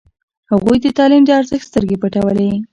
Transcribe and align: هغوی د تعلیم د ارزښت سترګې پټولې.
هغوی 0.51 0.77
د 0.81 0.85
تعلیم 0.97 1.23
د 1.25 1.29
ارزښت 1.39 1.65
سترګې 1.69 1.97
پټولې. 2.01 2.51